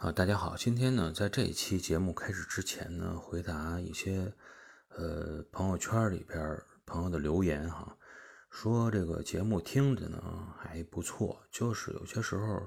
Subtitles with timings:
[0.00, 4.32] 啊，大家好，今天呢，在这一期节目开始之前呢，回答一些
[4.96, 7.94] 呃朋友圈里边朋友的留言哈，
[8.48, 10.18] 说这个节目听着呢
[10.56, 12.66] 还不错，就是有些时候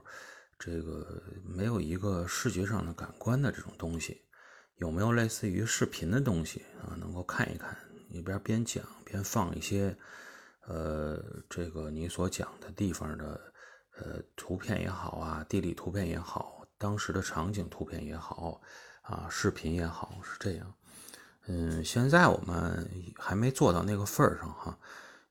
[0.59, 4.21] 这个没有一个视觉上的感官的这种东西，
[4.75, 7.75] 有没有类似于视频的东西啊，能够看一看，
[8.09, 9.97] 一边边讲边放一些
[10.68, 11.20] 呃
[11.50, 13.41] 这个你所讲的地方的
[13.97, 16.62] 呃图片也好啊，地理图片也好。
[16.84, 18.60] 当时的场景图片也好，
[19.04, 20.73] 啊，视频也好，是这样。
[21.46, 22.86] 嗯，现在我们
[23.18, 24.78] 还没做到那个份儿上哈，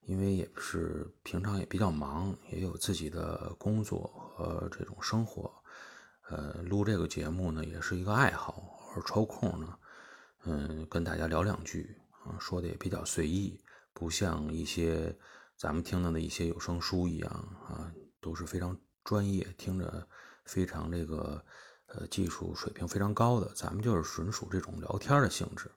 [0.06, 5.52] 因为也是平常也比较忙，也有自己的工作和这种生活。
[6.30, 9.78] 呃，录这个节目呢，也是一个爱好，偶尔抽空呢，
[10.45, 11.95] 嗯，跟大家聊两句
[12.25, 15.14] 啊，说的也比较随意，不像一些
[15.59, 17.30] 咱们听到的一些有声书一样
[17.69, 17.92] 啊，
[18.23, 20.09] 都是非常专业，听着。
[20.45, 21.45] 非常这个
[21.87, 25.70] 呃技术水平非常高的，咱们就是纯属这种聊天的性质。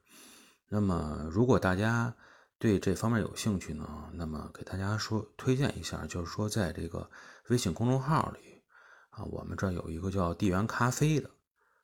[0.67, 2.13] 那么，如果大家
[2.57, 7.09] 对这方面有兴趣呢，那么给大家说推荐一下，就是说在这个
[7.49, 8.63] 微信公众号里
[9.09, 11.29] 啊，我们这有一个叫“地缘咖啡”的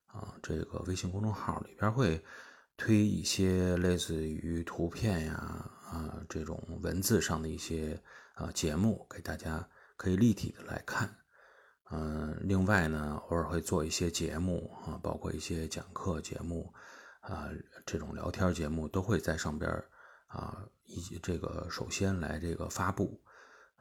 [0.08, 2.22] 啊，这个微信公众号里边会
[2.76, 5.34] 推一些类似于图片呀
[5.92, 8.02] 啊这种文字上的一些
[8.34, 11.21] 啊节目，给大家可以立体的来看。
[11.94, 16.74] 嗯，另外呢，偶尔会做一些节目啊，包括一些讲课节目
[17.20, 17.50] 啊，
[17.86, 19.70] 这种聊天节目都会在上边
[20.28, 23.22] 啊，以这个首先来这个发布。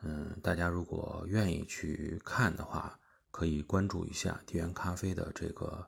[0.03, 2.99] 嗯，大家如果愿意去看的话，
[3.31, 5.87] 可以关注一下地缘咖啡的这个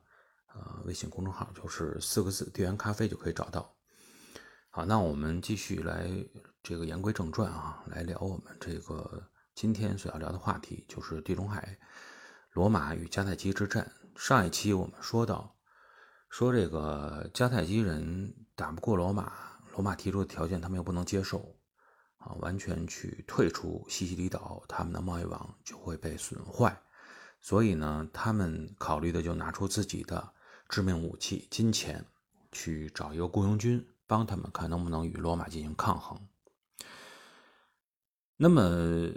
[0.55, 3.75] 呃微信公众号，就是四个字“地缘咖啡”就可以找到。
[4.70, 6.09] 好，那我们继续来
[6.62, 9.20] 这个言归正传啊，来聊我们这个
[9.57, 11.77] 今天所要聊的话题，就是地中海。
[12.53, 15.56] 罗马与迦太基之战，上一期我们说到，
[16.28, 19.33] 说这个迦太基人打不过罗马，
[19.72, 21.57] 罗马提出的条件他们又不能接受，
[22.18, 26.79] 啊，完全去退出西西里岛，他们的贸易网就会被损坏，
[27.40, 30.34] 所以呢，他们考虑的就拿出自己的
[30.69, 32.05] 致命武器——金钱，
[32.52, 36.29] 去找一个雇佣军，帮他们看能不能与罗马进行抗衡。
[38.36, 39.11] 那么。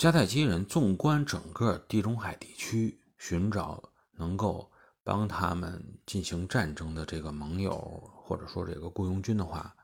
[0.00, 4.72] 迦太基人纵观整个地中海地区，寻找能够
[5.04, 7.78] 帮他们进行战争的这个盟友，
[8.24, 9.76] 或者说这个雇佣军的话，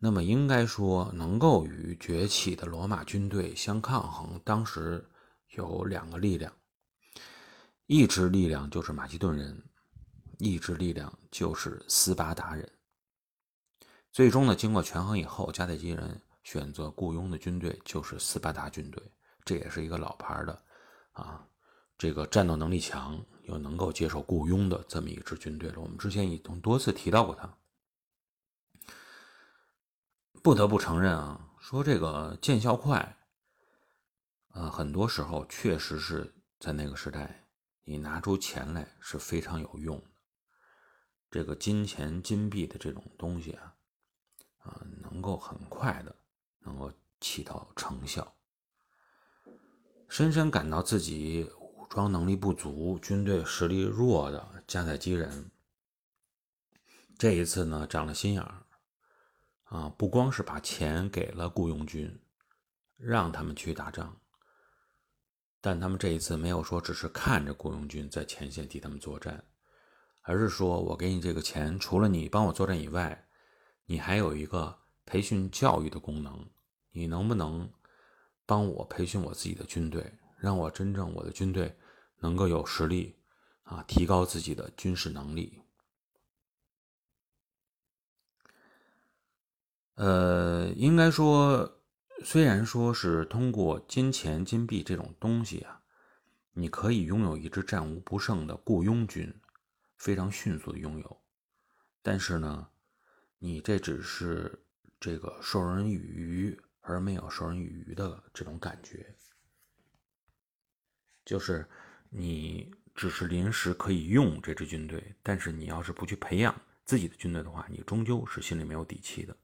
[0.00, 4.40] 那么应该说能够与崛起的罗马军队相抗衡。
[4.44, 5.08] 当时
[5.50, 6.52] 有两个力量，
[7.86, 9.62] 一支力量就是马其顿人，
[10.38, 12.68] 一支力量就是斯巴达人。
[14.10, 16.20] 最终呢，经过权衡以后，迦太基人。
[16.46, 19.02] 选择雇佣的军队就是斯巴达军队，
[19.44, 20.62] 这也是一个老牌的，
[21.10, 21.44] 啊，
[21.98, 25.80] 这个战斗能力强又能够接受雇佣的这么一支军队了。
[25.80, 27.52] 我们之前已经多次提到过他。
[30.40, 33.18] 不得不承认啊，说这个见效快，
[34.50, 37.48] 呃，很多时候确实是在那个时代，
[37.82, 40.10] 你拿出钱来是非常有用的。
[41.28, 43.74] 这个金钱、金币的这种东西啊，
[44.58, 46.14] 啊，能够很快的。
[46.66, 48.34] 能够起到成效。
[50.08, 55.50] 深深感到自己武装能力不足、军队实力弱的迦太基人，
[57.18, 58.62] 这一次呢长了心眼儿
[59.64, 59.88] 啊！
[59.96, 62.20] 不光是把钱给了雇佣军，
[62.96, 64.16] 让他们去打仗，
[65.60, 69.44] 但他们这一次没有说只是看着雇佣军在前线替他们作战，
[70.22, 73.26] 而是说我给你这个钱，除了你帮我作战以外，
[73.86, 76.48] 你还有一个培训教育的功能。
[76.96, 77.70] 你能不能
[78.46, 81.76] 帮我培训我自己的军队，让我真正我的军队
[82.20, 83.16] 能够有实力
[83.64, 85.60] 啊，提高自己的军事能力？
[89.96, 91.82] 呃，应该说，
[92.24, 95.82] 虽然说是通过金钱、金币这种东西啊，
[96.52, 99.38] 你可以拥有一支战无不胜的雇佣军，
[99.98, 101.20] 非常迅速的拥有，
[102.00, 102.68] 但是呢，
[103.38, 104.64] 你这只是
[104.98, 106.58] 这个授人以鱼。
[106.88, 109.12] 而没有授人以渔的这种感觉，
[111.24, 111.68] 就是
[112.10, 116.54] 你只是临时可以用这支军队，但是你要是不去培养
[116.84, 119.36] 自己的军队的话，你终究是心里没有底气的。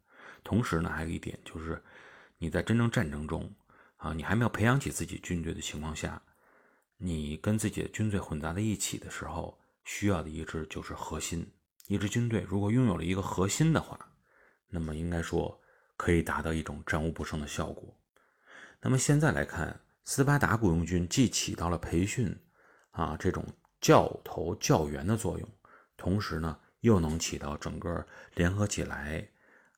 [0.45, 1.83] 同时呢，还有一点就是，
[2.39, 3.53] 你在真正战争中
[3.97, 6.23] 啊，你还没有培养起自己军队的情况下，
[6.97, 11.45] 你跟自己的军队混杂在一起的时候，需要的一支就是核心。
[11.89, 13.99] 一支军队如果拥有了一个核心的话，
[14.69, 15.61] 那么应该说。
[15.97, 17.95] 可以达到一种战无不胜的效果。
[18.81, 22.37] 那么现在来看，斯巴达雇佣军既起到了培训
[22.91, 23.45] 啊这种
[23.81, 25.49] 教头教员的作用，
[25.97, 28.05] 同时呢，又能起到整个
[28.35, 29.29] 联合起来，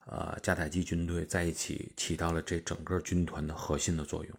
[0.07, 4.35] 呃，迦太基军队在一起起到了这整个军团的核心的作用。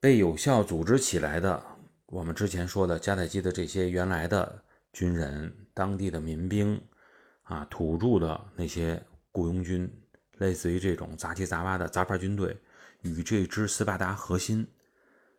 [0.00, 1.64] 被有效组织起来的，
[2.06, 6.80] 我们之前说的迦太基的这些原来的军人、当地的民兵
[7.44, 9.02] 啊、土著的那些
[9.36, 9.86] 雇佣军，
[10.38, 12.56] 类似于这种杂七杂八的杂牌军队，
[13.02, 14.66] 与这支斯巴达核心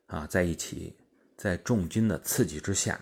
[0.06, 0.96] 啊在一起。
[1.36, 3.00] 在重金的刺激之下，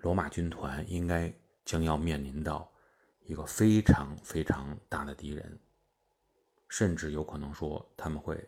[0.00, 1.30] 罗马军团应该
[1.66, 2.70] 将要面临到
[3.26, 5.58] 一个非常非常大的敌人，
[6.68, 8.42] 甚至有可能说他们会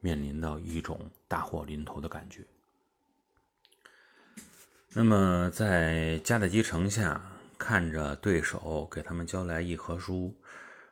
[0.00, 2.44] 面临到一种大祸临头的感觉。
[4.92, 7.20] 那么，在迦太基城下
[7.56, 10.34] 看着对手给他们交来议和书，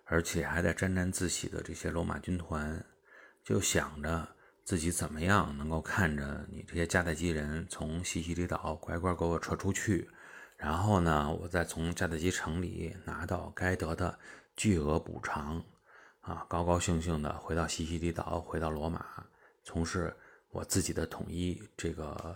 [0.04, 2.84] 而且还在沾沾自喜的这些罗马军团，
[3.42, 4.28] 就想着。
[4.64, 10.08] 自己怎么样能够看着你这些迦太基人从西西里岛乖乖给我撤出去，
[10.56, 14.18] 然后呢，我再从迦太基城里拿到该得的
[14.56, 15.62] 巨额补偿，
[16.22, 19.04] 啊，高高兴兴的回到西西里岛，回到罗马，
[19.64, 20.16] 从事
[20.48, 22.34] 我自己的统一这个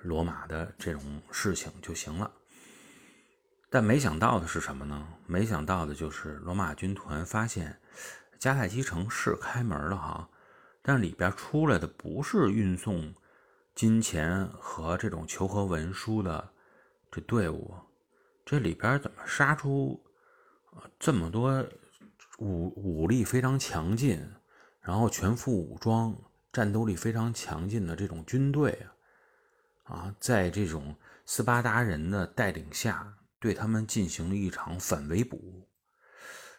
[0.00, 2.32] 罗马的这种事情就行了。
[3.76, 5.06] 但没想到的是什么呢？
[5.26, 7.78] 没想到的就是罗马军团发现
[8.40, 10.26] 迦太基城是开门了哈。
[10.80, 13.14] 但里边出来的不是运送
[13.74, 16.48] 金钱和这种求和文书的
[17.10, 17.74] 这队伍，
[18.46, 20.02] 这里边怎么杀出
[20.98, 21.62] 这么多
[22.38, 24.26] 武武力非常强劲，
[24.80, 26.16] 然后全副武装、
[26.50, 28.86] 战斗力非常强劲的这种军队
[29.82, 29.96] 啊？
[29.96, 30.96] 啊，在这种
[31.26, 33.12] 斯巴达人的带领下，
[33.46, 35.68] 对他们进行了一场反围捕。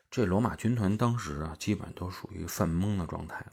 [0.09, 3.51] 这罗马军团当时啊，基本都属于犯懵的状态了。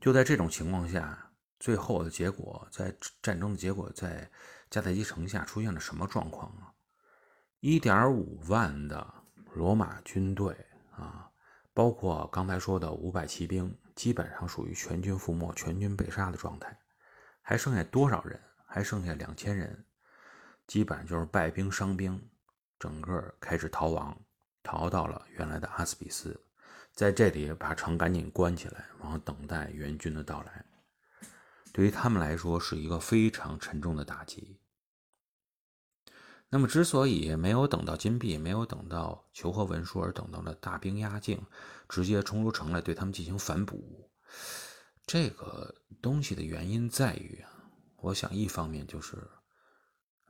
[0.00, 4.30] 就在这种情况下，最后的结果，在战争的结果，在
[4.70, 6.70] 迦太基城下出现了什么状况啊？
[7.58, 9.12] 一点五万的
[9.52, 10.54] 罗马军队
[10.92, 11.28] 啊，
[11.72, 16.78] 包括刚才说的五百骑兵，基本上属于全军覆没、全军被杀的状态。
[17.42, 18.40] 还剩下多少人？
[18.64, 19.84] 还剩下两千人，
[20.66, 22.20] 基本上就是败兵伤兵，
[22.78, 24.18] 整个开始逃亡，
[24.62, 26.40] 逃到了原来的阿斯比斯。
[26.92, 30.64] 在这里把城赶紧关起来，然后等待援军的到来。
[31.72, 34.60] 对于他们来说是一个非常沉重的打击。
[36.50, 41.44] 那么，之所以没有等到金币，没有等到求和文书，而等到了大兵压境，
[41.88, 44.08] 直接冲入城来对他们进行反捕，
[45.04, 47.50] 这个东西的原因在于啊，
[47.96, 49.16] 我想一方面就是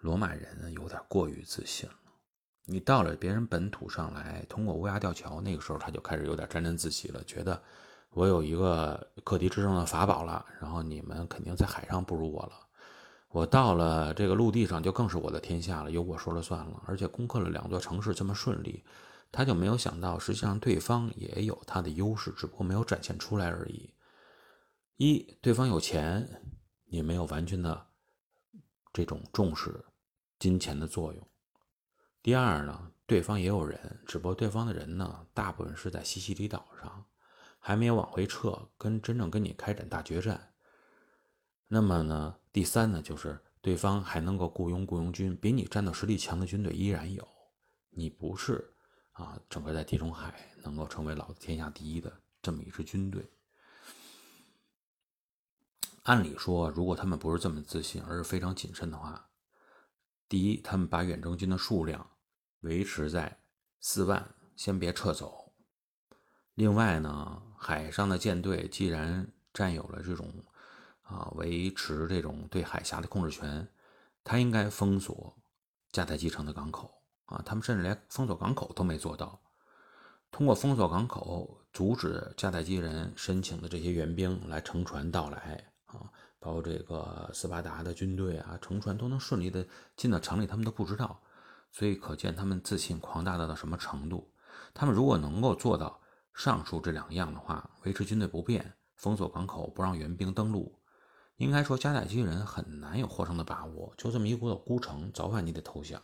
[0.04, 1.94] 罗马人有点过于自信了。
[2.66, 7.62] 你到了别人本土上来，通过乌鸦吊桥，那个时候他就开始有点沾沾自喜了，觉得
[8.10, 10.44] 我有一个克敌制胜的法宝了。
[10.60, 12.52] 然后你们肯定在海上不如我了，
[13.30, 16.82] 我到了这个陆地上就更是我的天下了，由我说了算了。
[16.86, 18.84] 而且攻克了两座城市这么顺利，
[19.32, 23.90] 他就没有想到，实际上对方也有他的优势，只不过没有展现出来而已。
[24.98, 26.42] 一，对方有钱，
[26.90, 27.86] 你没有完全的
[28.92, 29.82] 这种重视
[30.44, 31.26] 金钱的作用。
[32.22, 37.06] 第二呢，对方也有人，只不过对方的人呢，大部分是在西西里岛上，
[37.58, 40.52] 还没有往回撤，跟真正跟你开展大决战。
[41.66, 47.26] 那么呢，第三呢，就是对方还能够雇佣雇佣军，比你战斗实力强的军队依然有。
[47.88, 48.74] 你不是
[49.12, 53.26] 啊，整个在地中海能够成为老子天下第一的这么一支军队。
[56.02, 59.30] 按理说，如果他们不是这么自信，而是非常谨慎的话，
[60.28, 62.10] 第一，他们把远征军的数量。
[62.60, 63.40] 维持在
[63.78, 64.26] 四万，
[64.56, 65.52] 先别撤走。
[66.54, 70.32] 另外呢，海上的舰队既然占有了这种
[71.02, 73.68] 啊维持这种对海峡的控制权，
[74.24, 75.36] 他应该封锁
[75.92, 77.42] 迦太基城的港口啊。
[77.44, 79.38] 他们甚至连封锁港口都没做到，
[80.30, 86.10] 通过封锁港口，阻止迦太基人申请的这些援兵来乘船到来啊，
[86.44, 91.18] 包括这个斯巴达的军队啊，乘船都能顺利的进到城里，他们都不知道。
[91.72, 94.30] 所以可见他们自信狂大到到什么程度。
[94.74, 95.98] 他们如果能够做到
[96.34, 100.78] 上述这两样的话，维持军队不变，封锁港口，不让援兵登陆，
[101.36, 103.94] 应该说迦太基人很难有获胜的把握。
[103.96, 106.00] 就这么一股孤城，早晚你得投降。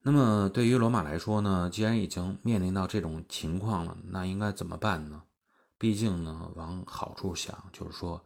[0.00, 5.22] 那么对于罗马来说呢，既然已经面临到这种情况了，那应该怎么办呢？
[5.82, 8.24] 毕竟呢，往好处想，就是说，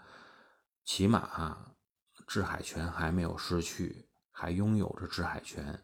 [0.85, 1.73] 起码
[2.27, 4.05] 制海权还没有失去。
[4.31, 5.83] 还拥有着制海权，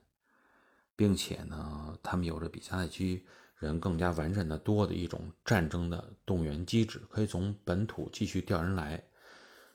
[0.95, 3.25] 并且呢，他们有着比迦太基
[3.57, 9.03] 人更加完善的多的一种战争的动员机制，可以从本土继续调人来，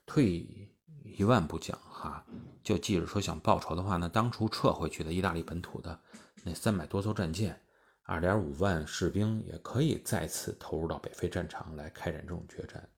[0.06, 0.70] 退
[1.04, 2.24] 一万步讲哈，
[2.64, 6.00] 就记着说想报仇的话，那当初撤回去的意大利本土的
[6.44, 7.60] 那三百多艘战舰，
[8.08, 12.90] 二点五万士兵也可以再次投入到北非战场来开展这种决战。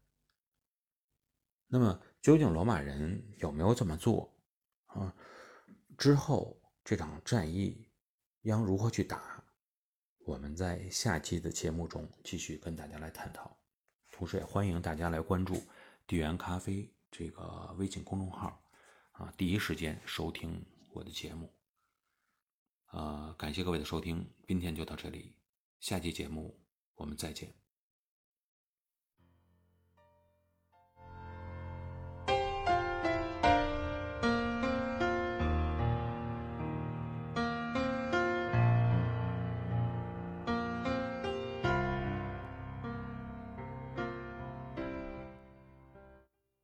[1.66, 4.32] 那么，究竟罗马人有没有这么做
[4.86, 5.12] 啊？
[5.98, 7.90] 之后这场战役
[8.44, 9.44] 将如何去打？
[10.26, 13.58] 我们在下期的节目中继续跟大家来探讨。
[14.12, 15.56] 同时，也欢迎大家来关注
[16.06, 18.62] 地缘咖啡这个微信公众号，
[19.14, 21.52] 啊，第一时间收听我的节目。
[22.92, 25.36] 呃，感谢各位的收听，今天就到这里，
[25.80, 26.60] 下期节目
[26.96, 27.54] 我们再见。